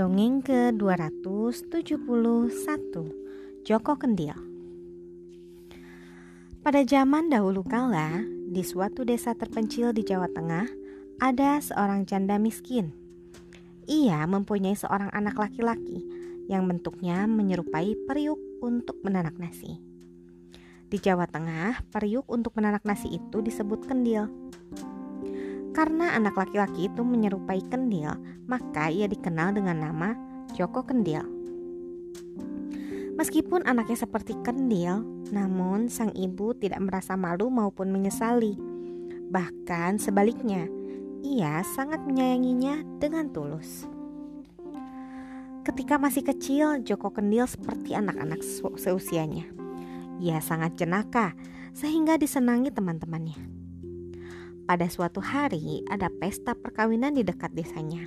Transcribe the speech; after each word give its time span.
Dongeng 0.00 0.40
ke-271 0.40 1.60
Joko 3.68 3.92
Kendil 4.00 4.32
Pada 6.64 6.80
zaman 6.88 7.28
dahulu 7.28 7.60
kala, 7.60 8.24
di 8.24 8.64
suatu 8.64 9.04
desa 9.04 9.36
terpencil 9.36 9.92
di 9.92 10.00
Jawa 10.00 10.32
Tengah, 10.32 10.64
ada 11.20 11.60
seorang 11.60 12.08
janda 12.08 12.40
miskin. 12.40 12.96
Ia 13.92 14.24
mempunyai 14.24 14.72
seorang 14.72 15.12
anak 15.12 15.36
laki-laki 15.36 16.00
yang 16.48 16.64
bentuknya 16.64 17.28
menyerupai 17.28 17.92
periuk 18.08 18.40
untuk 18.64 19.04
menanak 19.04 19.36
nasi. 19.36 19.84
Di 20.88 20.96
Jawa 20.96 21.28
Tengah, 21.28 21.92
periuk 21.92 22.24
untuk 22.24 22.56
menanak 22.56 22.88
nasi 22.88 23.20
itu 23.20 23.44
disebut 23.44 23.84
kendil. 23.84 24.32
Karena 25.70 26.18
anak 26.18 26.34
laki-laki 26.34 26.90
itu 26.90 27.06
menyerupai 27.06 27.62
kendil, 27.70 28.10
maka 28.50 28.90
ia 28.90 29.06
dikenal 29.06 29.54
dengan 29.54 29.78
nama 29.78 30.18
Joko 30.58 30.82
Kendil. 30.82 31.22
Meskipun 33.14 33.68
anaknya 33.68 34.00
seperti 34.00 34.32
kendil, 34.40 35.04
namun 35.28 35.92
sang 35.92 36.08
ibu 36.16 36.56
tidak 36.56 36.80
merasa 36.80 37.20
malu 37.20 37.52
maupun 37.52 37.92
menyesali. 37.92 38.56
Bahkan 39.28 40.00
sebaliknya, 40.00 40.66
ia 41.20 41.60
sangat 41.76 42.00
menyayanginya 42.02 42.80
dengan 42.96 43.28
tulus. 43.28 43.84
Ketika 45.60 46.00
masih 46.00 46.24
kecil, 46.24 46.80
Joko 46.80 47.12
Kendil 47.12 47.44
seperti 47.44 47.92
anak-anak 47.92 48.40
seusianya. 48.80 49.44
Ia 50.16 50.40
sangat 50.40 50.80
jenaka, 50.80 51.36
sehingga 51.76 52.16
disenangi 52.16 52.72
teman-temannya. 52.72 53.59
Pada 54.70 54.86
suatu 54.86 55.18
hari, 55.18 55.82
ada 55.90 56.06
pesta 56.22 56.54
perkawinan 56.54 57.18
di 57.18 57.26
dekat 57.26 57.50
desanya. 57.58 58.06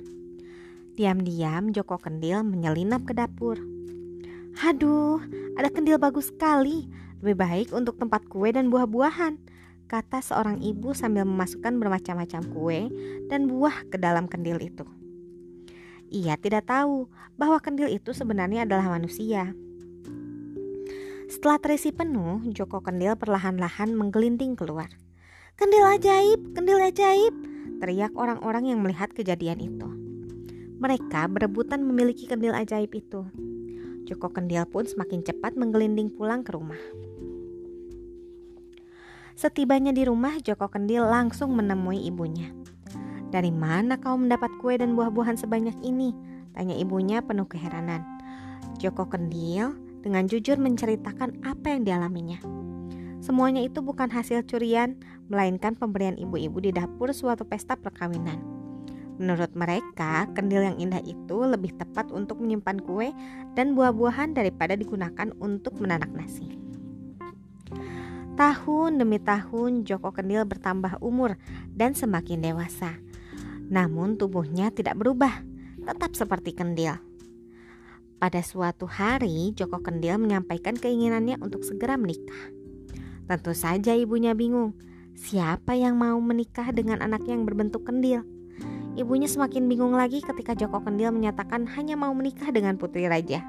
Diam-diam 0.96 1.76
Joko 1.76 2.00
Kendil 2.00 2.40
menyelinap 2.40 3.04
ke 3.04 3.12
dapur. 3.12 3.60
Haduh, 4.56 5.20
ada 5.60 5.68
kendil 5.68 6.00
bagus 6.00 6.32
sekali. 6.32 6.88
Lebih 7.20 7.36
baik 7.36 7.68
untuk 7.76 8.00
tempat 8.00 8.24
kue 8.32 8.48
dan 8.48 8.72
buah-buahan, 8.72 9.36
kata 9.92 10.24
seorang 10.24 10.64
ibu 10.64 10.96
sambil 10.96 11.28
memasukkan 11.28 11.76
bermacam-macam 11.76 12.40
kue 12.56 12.88
dan 13.28 13.44
buah 13.44 13.84
ke 13.92 14.00
dalam 14.00 14.24
kendil 14.24 14.56
itu. 14.56 14.88
Ia 16.16 16.40
tidak 16.40 16.64
tahu 16.64 17.12
bahwa 17.36 17.60
kendil 17.60 17.92
itu 17.92 18.16
sebenarnya 18.16 18.64
adalah 18.64 18.88
manusia. 18.88 19.52
Setelah 21.28 21.60
terisi 21.60 21.92
penuh, 21.92 22.40
Joko 22.56 22.80
Kendil 22.80 23.20
perlahan-lahan 23.20 23.92
menggelinding 23.92 24.56
keluar. 24.56 24.88
Kendil 25.54 25.86
ajaib, 25.86 26.50
kendil 26.50 26.82
ajaib, 26.82 27.30
teriak 27.78 28.10
orang-orang 28.18 28.74
yang 28.74 28.82
melihat 28.82 29.14
kejadian 29.14 29.62
itu. 29.62 29.86
Mereka 30.82 31.30
berebutan 31.30 31.86
memiliki 31.86 32.26
kendil 32.26 32.50
ajaib 32.50 32.90
itu. 32.90 33.22
Joko 34.02 34.34
Kendil 34.34 34.66
pun 34.66 34.82
semakin 34.82 35.22
cepat 35.22 35.54
menggelinding 35.54 36.10
pulang 36.10 36.42
ke 36.42 36.58
rumah. 36.58 36.82
Setibanya 39.38 39.94
di 39.94 40.02
rumah, 40.02 40.42
Joko 40.42 40.66
Kendil 40.66 41.06
langsung 41.06 41.54
menemui 41.54 42.02
ibunya. 42.02 42.50
Dari 43.30 43.54
mana 43.54 43.94
kau 44.02 44.18
mendapat 44.18 44.50
kue 44.58 44.74
dan 44.74 44.98
buah-buahan 44.98 45.38
sebanyak 45.38 45.78
ini? 45.86 46.10
Tanya 46.50 46.74
ibunya 46.74 47.22
penuh 47.22 47.46
keheranan. 47.46 48.02
Joko 48.82 49.06
Kendil 49.06 49.70
dengan 50.02 50.26
jujur 50.26 50.58
menceritakan 50.58 51.46
apa 51.46 51.78
yang 51.78 51.86
dialaminya. 51.86 52.63
Semuanya 53.24 53.64
itu 53.64 53.80
bukan 53.80 54.12
hasil 54.12 54.44
curian, 54.44 55.00
melainkan 55.32 55.72
pemberian 55.72 56.20
ibu-ibu 56.20 56.60
di 56.60 56.76
dapur 56.76 57.08
suatu 57.16 57.48
pesta 57.48 57.72
perkawinan. 57.72 58.36
Menurut 59.16 59.56
mereka, 59.56 60.28
kendil 60.36 60.60
yang 60.60 60.76
indah 60.76 61.00
itu 61.00 61.40
lebih 61.40 61.72
tepat 61.72 62.12
untuk 62.12 62.44
menyimpan 62.44 62.84
kue 62.84 63.16
dan 63.56 63.72
buah-buahan 63.72 64.36
daripada 64.36 64.76
digunakan 64.76 65.32
untuk 65.40 65.80
menanak 65.80 66.12
nasi. 66.12 66.60
Tahun 68.36 69.00
demi 69.00 69.16
tahun, 69.16 69.88
Joko 69.88 70.12
Kendil 70.12 70.44
bertambah 70.44 71.00
umur 71.00 71.40
dan 71.72 71.96
semakin 71.96 72.44
dewasa. 72.44 73.00
Namun 73.72 74.20
tubuhnya 74.20 74.68
tidak 74.68 75.00
berubah, 75.00 75.40
tetap 75.80 76.12
seperti 76.12 76.52
kendil. 76.52 77.00
Pada 78.20 78.42
suatu 78.44 78.84
hari, 78.84 79.56
Joko 79.56 79.80
Kendil 79.80 80.20
menyampaikan 80.20 80.76
keinginannya 80.76 81.40
untuk 81.40 81.64
segera 81.64 81.96
menikah. 81.96 82.53
Tentu 83.24 83.56
saja 83.56 83.96
ibunya 83.96 84.36
bingung. 84.36 84.76
Siapa 85.16 85.72
yang 85.72 85.96
mau 85.96 86.20
menikah 86.20 86.68
dengan 86.76 87.00
anak 87.00 87.24
yang 87.24 87.48
berbentuk 87.48 87.88
kendil? 87.88 88.20
Ibunya 88.94 89.26
semakin 89.26 89.66
bingung 89.66 89.96
lagi 89.96 90.22
ketika 90.22 90.54
Joko 90.54 90.78
Kendil 90.78 91.10
menyatakan 91.10 91.66
hanya 91.74 91.98
mau 91.98 92.14
menikah 92.14 92.54
dengan 92.54 92.78
putri 92.78 93.10
raja. 93.10 93.42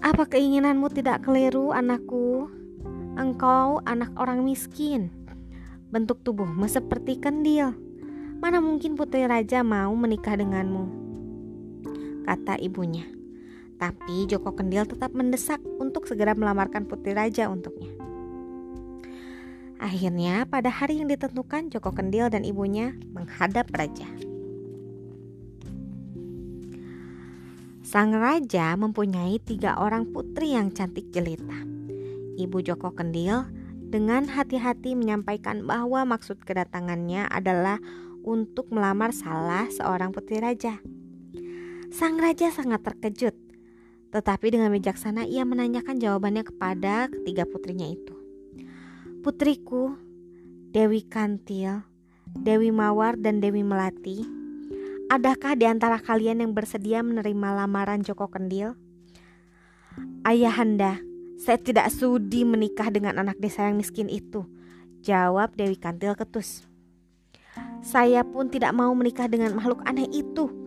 Apa 0.00 0.24
keinginanmu 0.32 0.88
tidak 0.96 1.28
keliru, 1.28 1.76
anakku? 1.76 2.48
Engkau 3.20 3.84
anak 3.84 4.16
orang 4.16 4.46
miskin. 4.48 5.12
Bentuk 5.92 6.24
tubuhmu 6.24 6.64
seperti 6.70 7.20
kendil. 7.20 7.76
Mana 8.40 8.64
mungkin 8.64 8.96
putri 8.96 9.28
raja 9.28 9.60
mau 9.60 9.92
menikah 9.92 10.40
denganmu? 10.40 10.88
Kata 12.24 12.56
ibunya. 12.56 13.04
Tapi 13.76 14.24
Joko 14.24 14.56
Kendil 14.56 14.88
tetap 14.88 15.12
mendesak 15.12 15.60
untuk 16.00 16.16
segera 16.16 16.32
melamarkan 16.32 16.88
putri 16.88 17.12
raja 17.12 17.52
untuknya. 17.52 17.92
Akhirnya 19.76 20.48
pada 20.48 20.72
hari 20.72 20.96
yang 20.96 21.12
ditentukan 21.12 21.68
Joko 21.68 21.92
Kendil 21.92 22.32
dan 22.32 22.40
ibunya 22.40 22.96
menghadap 23.12 23.68
raja. 23.76 24.08
Sang 27.84 28.16
raja 28.16 28.80
mempunyai 28.80 29.36
tiga 29.44 29.76
orang 29.76 30.08
putri 30.08 30.56
yang 30.56 30.72
cantik 30.72 31.12
jelita. 31.12 31.68
Ibu 32.40 32.64
Joko 32.64 32.96
Kendil 32.96 33.44
dengan 33.92 34.24
hati-hati 34.24 34.96
menyampaikan 34.96 35.68
bahwa 35.68 36.16
maksud 36.16 36.40
kedatangannya 36.48 37.28
adalah 37.28 37.76
untuk 38.24 38.72
melamar 38.72 39.12
salah 39.12 39.68
seorang 39.68 40.16
putri 40.16 40.40
raja. 40.40 40.80
Sang 41.92 42.16
raja 42.16 42.48
sangat 42.48 42.88
terkejut 42.88 43.49
tetapi 44.10 44.50
dengan 44.50 44.74
bijaksana 44.74 45.26
ia 45.26 45.46
menanyakan 45.46 45.98
jawabannya 46.02 46.42
kepada 46.46 47.06
ketiga 47.10 47.46
putrinya 47.46 47.86
itu. 47.86 48.14
Putriku, 49.22 49.94
Dewi 50.70 51.06
Kantil, 51.06 51.82
Dewi 52.30 52.70
Mawar, 52.74 53.18
dan 53.18 53.38
Dewi 53.38 53.62
Melati, 53.62 54.22
adakah 55.10 55.54
di 55.58 55.66
antara 55.66 55.98
kalian 55.98 56.42
yang 56.42 56.52
bersedia 56.54 57.02
menerima 57.02 57.64
lamaran 57.64 58.02
Joko 58.02 58.30
Kendil? 58.30 58.74
Ayahanda, 60.22 61.02
saya 61.40 61.56
tidak 61.56 61.90
sudi 61.90 62.44
menikah 62.44 62.92
dengan 62.92 63.18
anak 63.18 63.40
desa 63.40 63.66
yang 63.66 63.80
miskin 63.80 64.06
itu, 64.06 64.46
jawab 65.00 65.56
Dewi 65.56 65.80
Kantil 65.80 66.12
ketus. 66.14 66.68
Saya 67.80 68.22
pun 68.22 68.52
tidak 68.52 68.76
mau 68.76 68.92
menikah 68.92 69.26
dengan 69.26 69.56
makhluk 69.56 69.80
aneh 69.88 70.06
itu. 70.12 70.59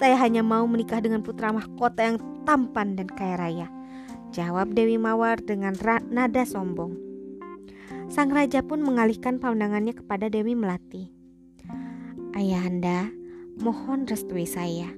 Saya 0.00 0.16
hanya 0.16 0.40
mau 0.40 0.64
menikah 0.64 1.04
dengan 1.04 1.20
putra 1.20 1.52
mahkota 1.52 2.00
yang 2.00 2.16
tampan 2.48 2.96
dan 2.96 3.04
kaya 3.12 3.36
raya. 3.36 3.68
Jawab 4.32 4.72
Dewi 4.72 4.96
Mawar 4.96 5.44
dengan 5.44 5.76
nada 6.08 6.48
sombong. 6.48 6.96
Sang 8.08 8.32
raja 8.32 8.64
pun 8.64 8.80
mengalihkan 8.80 9.36
pandangannya 9.36 9.92
kepada 9.92 10.32
Dewi 10.32 10.56
Melati. 10.56 11.12
Ayahanda, 12.32 13.12
mohon 13.60 14.08
restui 14.08 14.48
saya. 14.48 14.88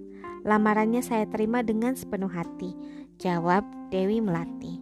Lamarannya 0.47 1.03
saya 1.03 1.27
terima 1.27 1.67
dengan 1.67 1.99
sepenuh 1.99 2.31
hati. 2.31 2.71
Jawab 3.19 3.67
Dewi 3.91 4.23
Melati. 4.23 4.79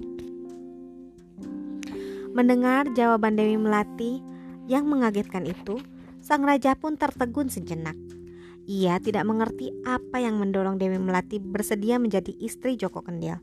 Mendengar 2.36 2.92
jawaban 2.92 3.40
Dewi 3.40 3.56
Melati 3.56 4.20
yang 4.68 4.84
mengagetkan 4.84 5.48
itu, 5.48 5.80
sang 6.20 6.44
raja 6.44 6.76
pun 6.76 7.00
tertegun 7.00 7.48
sejenak. 7.48 8.09
Ia 8.68 9.00
tidak 9.00 9.24
mengerti 9.24 9.72
apa 9.88 10.20
yang 10.20 10.36
mendorong 10.36 10.76
Dewi 10.76 11.00
Melati 11.00 11.40
bersedia 11.40 11.96
menjadi 11.96 12.34
istri 12.36 12.76
Joko 12.76 13.00
Kendil. 13.00 13.40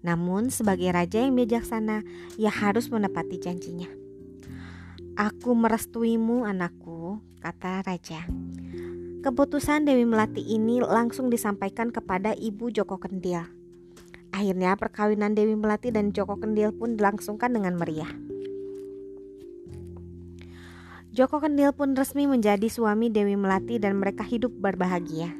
Namun 0.00 0.54
sebagai 0.54 0.88
raja 0.94 1.18
yang 1.20 1.34
bijaksana, 1.34 2.06
ia 2.38 2.52
harus 2.52 2.86
menepati 2.88 3.42
janjinya. 3.42 3.90
Aku 5.18 5.58
merestuimu 5.58 6.46
anakku, 6.46 7.18
kata 7.42 7.82
raja. 7.82 8.22
Keputusan 9.18 9.82
Dewi 9.82 10.06
Melati 10.06 10.46
ini 10.46 10.78
langsung 10.78 11.26
disampaikan 11.26 11.90
kepada 11.90 12.38
ibu 12.38 12.70
Joko 12.70 13.02
Kendil. 13.02 13.42
Akhirnya 14.30 14.78
perkawinan 14.78 15.34
Dewi 15.34 15.58
Melati 15.58 15.90
dan 15.90 16.14
Joko 16.14 16.38
Kendil 16.38 16.70
pun 16.70 16.94
dilangsungkan 16.94 17.50
dengan 17.50 17.74
meriah. 17.74 18.27
Joko 21.18 21.42
Kendil 21.42 21.74
pun 21.74 21.98
resmi 21.98 22.30
menjadi 22.30 22.70
suami 22.70 23.10
Dewi 23.10 23.34
Melati 23.34 23.82
dan 23.82 23.98
mereka 23.98 24.22
hidup 24.22 24.54
berbahagia. 24.54 25.34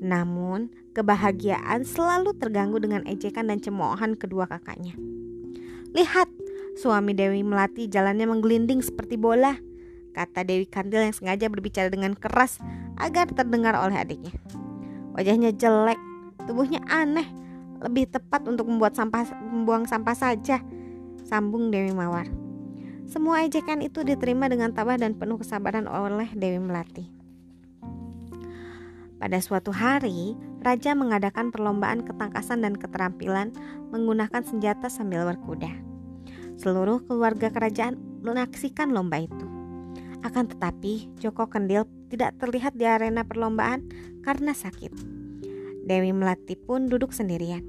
Namun, 0.00 0.72
kebahagiaan 0.96 1.84
selalu 1.84 2.32
terganggu 2.40 2.80
dengan 2.80 3.04
ejekan 3.04 3.52
dan 3.52 3.60
cemoohan 3.60 4.16
kedua 4.16 4.48
kakaknya. 4.48 4.96
Lihat, 5.92 6.32
suami 6.80 7.12
Dewi 7.12 7.44
Melati 7.44 7.84
jalannya 7.84 8.24
menggelinding 8.32 8.80
seperti 8.80 9.20
bola, 9.20 9.60
kata 10.16 10.40
Dewi 10.40 10.64
Kandil 10.64 11.04
yang 11.04 11.12
sengaja 11.12 11.52
berbicara 11.52 11.92
dengan 11.92 12.16
keras 12.16 12.56
agar 12.96 13.28
terdengar 13.28 13.76
oleh 13.76 14.00
adiknya. 14.00 14.32
Wajahnya 15.12 15.52
jelek, 15.52 16.00
tubuhnya 16.48 16.80
aneh, 16.88 17.28
lebih 17.84 18.08
tepat 18.08 18.48
untuk 18.48 18.72
membuat 18.72 18.96
sampah 18.96 19.28
membuang 19.52 19.84
sampah 19.84 20.16
saja. 20.16 20.64
Sambung 21.28 21.68
Dewi 21.68 21.92
Mawar. 21.92 22.43
Semua 23.04 23.44
ejekan 23.44 23.84
itu 23.84 24.00
diterima 24.00 24.48
dengan 24.48 24.72
tabah 24.72 24.96
dan 24.96 25.12
penuh 25.14 25.36
kesabaran 25.36 25.84
oleh 25.84 26.28
Dewi 26.32 26.56
Melati. 26.56 27.04
Pada 29.20 29.40
suatu 29.40 29.72
hari, 29.72 30.36
raja 30.60 30.92
mengadakan 30.92 31.48
perlombaan 31.48 32.04
ketangkasan 32.04 32.60
dan 32.60 32.76
keterampilan 32.76 33.56
menggunakan 33.88 34.44
senjata 34.44 34.92
sambil 34.92 35.24
berkuda. 35.24 35.72
Seluruh 36.60 37.00
keluarga 37.08 37.48
kerajaan 37.48 37.96
menaksikan 38.20 38.92
lomba 38.92 39.24
itu. 39.24 39.46
Akan 40.24 40.48
tetapi, 40.48 41.12
Joko 41.20 41.48
Kendil 41.48 41.84
tidak 42.08 42.36
terlihat 42.40 42.76
di 42.76 42.88
arena 42.88 43.24
perlombaan 43.24 43.88
karena 44.24 44.56
sakit. 44.56 44.92
Dewi 45.84 46.12
Melati 46.16 46.56
pun 46.56 46.88
duduk 46.88 47.12
sendirian. 47.12 47.64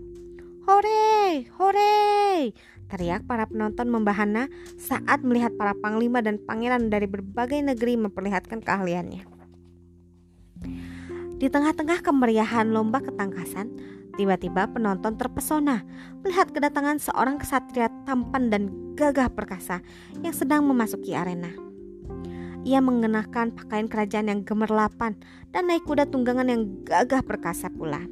Hore, 0.63 1.45
hore! 1.59 2.51
Teriak 2.95 3.27
para 3.27 3.44
penonton 3.44 3.92
membahana 3.92 4.47
saat 4.80 5.19
melihat 5.19 5.51
para 5.59 5.75
panglima 5.75 6.24
dan 6.24 6.39
pangeran 6.39 6.88
dari 6.88 7.12
berbagai 7.12 7.59
negeri 7.59 8.00
memperlihatkan 8.00 8.63
keahliannya. 8.63 9.27
Di 11.36 11.51
tengah-tengah 11.51 12.00
kemeriahan 12.00 12.71
lomba 12.71 13.03
ketangkasan, 13.03 13.75
tiba-tiba 14.15 14.71
penonton 14.71 15.19
terpesona 15.19 15.83
melihat 16.24 16.56
kedatangan 16.56 16.95
seorang 16.95 17.36
kesatria 17.36 17.92
tampan 18.07 18.47
dan 18.47 18.71
gagah 18.95 19.27
perkasa 19.27 19.83
yang 20.24 20.31
sedang 20.31 20.63
memasuki 20.63 21.12
arena. 21.12 21.51
Ia 22.63 22.80
mengenakan 22.80 23.51
pakaian 23.59 23.91
kerajaan 23.91 24.31
yang 24.31 24.41
gemerlapan 24.48 25.19
dan 25.51 25.68
naik 25.68 25.83
kuda 25.83 26.07
tunggangan 26.07 26.48
yang 26.48 26.63
gagah 26.88 27.27
perkasa 27.27 27.68
pula. 27.68 28.07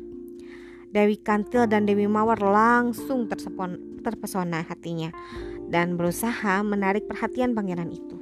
Dewi 0.94 1.18
Kantil 1.18 1.66
dan 1.66 1.90
Dewi 1.90 2.06
Mawar 2.06 2.38
langsung 2.38 3.26
tersepon, 3.26 3.98
terpesona 4.06 4.62
hatinya 4.62 5.10
dan 5.66 5.98
berusaha 5.98 6.62
menarik 6.62 7.10
perhatian 7.10 7.58
pangeran 7.58 7.90
itu. 7.90 8.22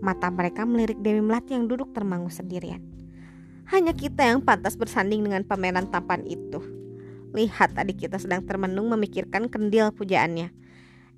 Mata 0.00 0.32
mereka 0.32 0.64
melirik 0.64 0.96
Dewi 1.04 1.20
Melati 1.20 1.52
yang 1.52 1.68
duduk 1.68 1.92
termangu 1.92 2.32
sendirian. 2.32 2.80
Hanya 3.68 3.92
kita 3.92 4.24
yang 4.24 4.40
pantas 4.40 4.80
bersanding 4.80 5.28
dengan 5.28 5.44
pameran 5.44 5.84
tampan 5.92 6.24
itu. 6.24 6.64
Lihat 7.36 7.76
adik 7.76 8.08
kita 8.08 8.16
sedang 8.16 8.48
termenung 8.48 8.88
memikirkan 8.88 9.52
kendil 9.52 9.92
pujaannya. 9.92 10.56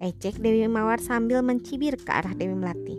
Ejek 0.03 0.43
Dewi 0.43 0.67
Mawar 0.67 0.99
sambil 0.99 1.47
mencibir 1.47 1.95
ke 1.95 2.11
arah 2.11 2.35
Dewi 2.35 2.59
Melati. 2.59 2.99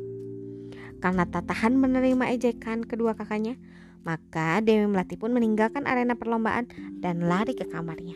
Karena 1.04 1.28
tak 1.28 1.52
tahan 1.52 1.76
menerima 1.76 2.32
ejekan 2.32 2.88
kedua 2.88 3.12
kakaknya, 3.12 3.60
maka 4.08 4.64
Dewi 4.64 4.88
Melati 4.88 5.20
pun 5.20 5.36
meninggalkan 5.36 5.84
arena 5.84 6.16
perlombaan 6.16 6.72
dan 7.04 7.28
lari 7.28 7.52
ke 7.52 7.68
kamarnya. 7.68 8.16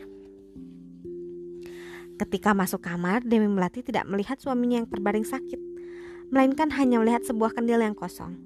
Ketika 2.16 2.56
masuk 2.56 2.80
kamar, 2.80 3.20
Dewi 3.28 3.52
Melati 3.52 3.84
tidak 3.84 4.08
melihat 4.08 4.40
suaminya 4.40 4.80
yang 4.80 4.88
terbaring 4.88 5.28
sakit, 5.28 5.60
melainkan 6.32 6.72
hanya 6.72 7.04
melihat 7.04 7.28
sebuah 7.28 7.52
kendil 7.52 7.84
yang 7.84 7.98
kosong. 7.98 8.40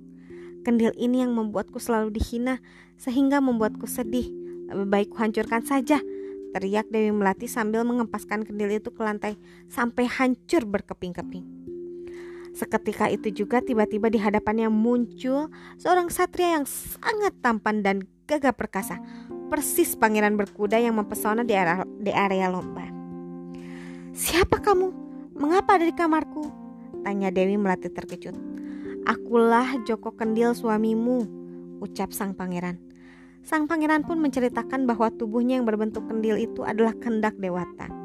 Kendil 0.65 0.89
ini 0.97 1.21
yang 1.21 1.37
membuatku 1.37 1.77
selalu 1.77 2.09
dihina 2.09 2.57
sehingga 2.97 3.37
membuatku 3.37 3.85
sedih. 3.85 4.25
Lebih 4.65 4.87
baik 4.89 5.09
kuhancurkan 5.13 5.61
saja. 5.61 6.01
Teriak 6.57 6.89
Dewi 6.89 7.13
Melati 7.13 7.45
sambil 7.45 7.85
mengempaskan 7.85 8.41
kendil 8.41 8.73
itu 8.73 8.89
ke 8.89 9.05
lantai 9.05 9.37
sampai 9.69 10.09
hancur 10.09 10.65
berkeping-keping. 10.65 11.74
Seketika 12.55 13.11
itu 13.11 13.43
juga 13.43 13.59
tiba-tiba 13.59 14.07
di 14.07 14.15
hadapannya 14.15 14.71
muncul 14.71 15.51
seorang 15.75 16.07
satria 16.07 16.55
yang 16.55 16.63
sangat 16.63 17.35
tampan 17.43 17.83
dan 17.83 18.07
gagah 18.31 18.55
perkasa. 18.55 18.95
Persis 19.51 19.99
pangeran 19.99 20.39
berkuda 20.39 20.79
yang 20.79 20.95
mempesona 20.95 21.43
di 21.43 21.51
area, 21.51 21.83
di 21.99 22.15
area 22.15 22.47
lomba. 22.47 22.87
Siapa 24.15 24.63
kamu? 24.63 24.87
Mengapa 25.35 25.75
ada 25.75 25.83
di 25.83 25.91
kamarku? 25.91 26.47
Tanya 27.03 27.27
Dewi 27.27 27.59
Melati 27.59 27.91
terkejut. 27.91 28.33
Akulah 29.03 29.75
Joko 29.83 30.15
Kendil 30.15 30.55
suamimu, 30.55 31.27
ucap 31.83 32.15
sang 32.15 32.31
pangeran. 32.33 32.79
Sang 33.43 33.67
pangeran 33.67 34.07
pun 34.07 34.17
menceritakan 34.23 34.87
bahwa 34.87 35.11
tubuhnya 35.13 35.59
yang 35.59 35.67
berbentuk 35.67 36.07
kendil 36.09 36.39
itu 36.39 36.65
adalah 36.65 36.95
kendak 36.97 37.37
dewata. 37.37 38.04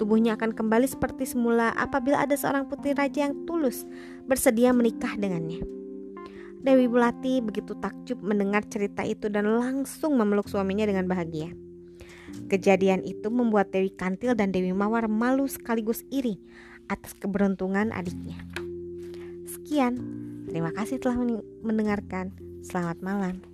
Tubuhnya 0.00 0.40
akan 0.40 0.56
kembali 0.56 0.88
seperti 0.88 1.28
semula 1.28 1.76
apabila 1.76 2.24
ada 2.24 2.32
seorang 2.32 2.64
putri 2.64 2.96
raja 2.96 3.28
yang 3.28 3.44
tulus 3.44 3.84
bersedia 4.24 4.72
menikah 4.72 5.12
dengannya. 5.20 5.60
Dewi 6.64 6.88
Bulati 6.88 7.44
begitu 7.44 7.76
takjub 7.76 8.24
mendengar 8.24 8.64
cerita 8.64 9.04
itu 9.04 9.28
dan 9.28 9.60
langsung 9.60 10.16
memeluk 10.16 10.48
suaminya 10.48 10.88
dengan 10.88 11.04
bahagia. 11.04 11.52
Kejadian 12.48 13.04
itu 13.04 13.28
membuat 13.28 13.76
Dewi 13.76 13.92
Kantil 13.92 14.32
dan 14.32 14.56
Dewi 14.56 14.72
Mawar 14.72 15.04
malu 15.04 15.44
sekaligus 15.44 16.00
iri 16.08 16.40
atas 16.88 17.12
keberuntungan 17.20 17.92
adiknya. 17.92 18.40
Sekian, 19.52 20.00
terima 20.48 20.72
kasih 20.72 20.96
telah 20.96 21.20
mendengarkan. 21.60 22.32
Selamat 22.64 23.04
malam. 23.04 23.49